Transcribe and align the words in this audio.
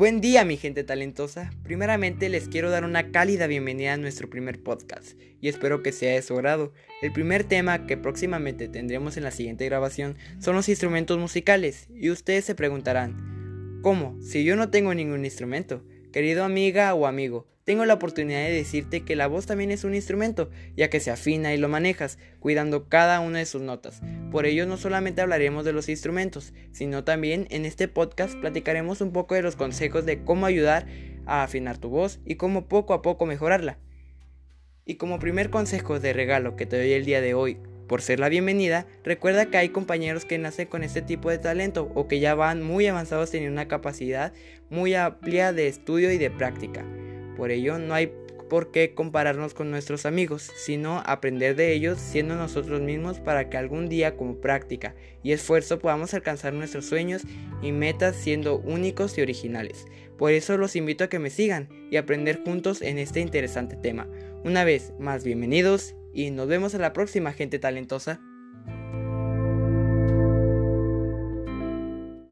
Buen 0.00 0.22
día 0.22 0.46
mi 0.46 0.56
gente 0.56 0.82
talentosa. 0.82 1.50
Primeramente 1.62 2.30
les 2.30 2.48
quiero 2.48 2.70
dar 2.70 2.86
una 2.86 3.12
cálida 3.12 3.46
bienvenida 3.46 3.92
a 3.92 3.96
nuestro 3.98 4.30
primer 4.30 4.62
podcast 4.62 5.20
y 5.42 5.48
espero 5.48 5.82
que 5.82 5.92
sea 5.92 6.14
de 6.14 6.22
su 6.22 6.32
agrado. 6.32 6.72
El 7.02 7.12
primer 7.12 7.44
tema 7.44 7.84
que 7.84 7.98
próximamente 7.98 8.66
tendremos 8.66 9.18
en 9.18 9.24
la 9.24 9.30
siguiente 9.30 9.66
grabación 9.66 10.16
son 10.38 10.56
los 10.56 10.70
instrumentos 10.70 11.18
musicales 11.18 11.86
y 11.94 12.08
ustedes 12.08 12.46
se 12.46 12.54
preguntarán, 12.54 13.80
¿cómo? 13.82 14.16
Si 14.22 14.42
yo 14.42 14.56
no 14.56 14.70
tengo 14.70 14.94
ningún 14.94 15.26
instrumento. 15.26 15.84
Querido 16.12 16.42
amiga 16.42 16.92
o 16.94 17.06
amigo, 17.06 17.46
tengo 17.62 17.84
la 17.84 17.94
oportunidad 17.94 18.40
de 18.40 18.50
decirte 18.52 19.04
que 19.04 19.14
la 19.14 19.28
voz 19.28 19.46
también 19.46 19.70
es 19.70 19.84
un 19.84 19.94
instrumento, 19.94 20.50
ya 20.76 20.90
que 20.90 20.98
se 20.98 21.12
afina 21.12 21.54
y 21.54 21.56
lo 21.56 21.68
manejas, 21.68 22.18
cuidando 22.40 22.88
cada 22.88 23.20
una 23.20 23.38
de 23.38 23.46
sus 23.46 23.62
notas. 23.62 24.00
Por 24.32 24.44
ello 24.44 24.66
no 24.66 24.76
solamente 24.76 25.20
hablaremos 25.20 25.64
de 25.64 25.72
los 25.72 25.88
instrumentos, 25.88 26.52
sino 26.72 27.04
también 27.04 27.46
en 27.50 27.64
este 27.64 27.86
podcast 27.86 28.34
platicaremos 28.40 29.00
un 29.00 29.12
poco 29.12 29.36
de 29.36 29.42
los 29.42 29.54
consejos 29.54 30.04
de 30.04 30.24
cómo 30.24 30.46
ayudar 30.46 30.88
a 31.26 31.44
afinar 31.44 31.78
tu 31.78 31.90
voz 31.90 32.18
y 32.24 32.34
cómo 32.34 32.66
poco 32.66 32.92
a 32.92 33.02
poco 33.02 33.24
mejorarla. 33.24 33.78
Y 34.84 34.96
como 34.96 35.20
primer 35.20 35.50
consejo 35.50 36.00
de 36.00 36.12
regalo 36.12 36.56
que 36.56 36.66
te 36.66 36.76
doy 36.76 36.92
el 36.92 37.04
día 37.04 37.20
de 37.20 37.34
hoy, 37.34 37.58
por 37.90 38.02
ser 38.02 38.20
la 38.20 38.28
bienvenida, 38.28 38.86
recuerda 39.02 39.46
que 39.46 39.56
hay 39.56 39.70
compañeros 39.70 40.24
que 40.24 40.38
nacen 40.38 40.68
con 40.68 40.84
este 40.84 41.02
tipo 41.02 41.28
de 41.28 41.38
talento 41.38 41.90
o 41.96 42.06
que 42.06 42.20
ya 42.20 42.36
van 42.36 42.62
muy 42.62 42.86
avanzados 42.86 43.32
teniendo 43.32 43.54
una 43.54 43.66
capacidad 43.66 44.32
muy 44.68 44.94
amplia 44.94 45.52
de 45.52 45.66
estudio 45.66 46.12
y 46.12 46.16
de 46.16 46.30
práctica. 46.30 46.86
Por 47.36 47.50
ello, 47.50 47.80
no 47.80 47.92
hay 47.92 48.12
por 48.48 48.70
qué 48.70 48.94
compararnos 48.94 49.54
con 49.54 49.72
nuestros 49.72 50.06
amigos, 50.06 50.52
sino 50.54 51.02
aprender 51.04 51.56
de 51.56 51.72
ellos 51.72 51.98
siendo 51.98 52.36
nosotros 52.36 52.80
mismos 52.80 53.18
para 53.18 53.50
que 53.50 53.56
algún 53.56 53.88
día 53.88 54.16
como 54.16 54.40
práctica 54.40 54.94
y 55.24 55.32
esfuerzo 55.32 55.80
podamos 55.80 56.14
alcanzar 56.14 56.52
nuestros 56.52 56.86
sueños 56.86 57.22
y 57.60 57.72
metas 57.72 58.14
siendo 58.14 58.58
únicos 58.60 59.18
y 59.18 59.22
originales. 59.22 59.86
Por 60.16 60.30
eso 60.30 60.56
los 60.56 60.76
invito 60.76 61.02
a 61.02 61.08
que 61.08 61.18
me 61.18 61.30
sigan 61.30 61.68
y 61.90 61.96
aprender 61.96 62.40
juntos 62.44 62.82
en 62.82 62.98
este 62.98 63.18
interesante 63.18 63.74
tema. 63.74 64.06
Una 64.44 64.62
vez 64.62 64.92
más, 65.00 65.24
bienvenidos 65.24 65.96
y 66.12 66.30
nos 66.30 66.48
vemos 66.48 66.74
en 66.74 66.80
la 66.80 66.92
próxima 66.92 67.32
gente 67.32 67.58
talentosa. 67.58 68.20